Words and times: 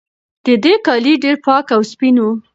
د 0.45 0.47
ده 0.63 0.73
کالي 0.85 1.13
ډېر 1.23 1.35
پاک 1.45 1.65
او 1.75 1.81
سپین 1.91 2.15
وو. 2.21 2.29